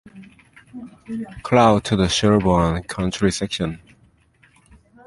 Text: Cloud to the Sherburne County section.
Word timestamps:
Cloud 1.43 1.83
to 1.83 1.95
the 1.95 2.07
Sherburne 2.07 2.81
County 2.87 3.29
section. 3.29 3.79